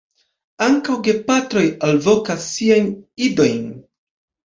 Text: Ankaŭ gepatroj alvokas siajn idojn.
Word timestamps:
Ankaŭ 0.67 0.95
gepatroj 1.09 1.65
alvokas 1.91 2.51
siajn 2.57 2.93
idojn. 3.31 3.65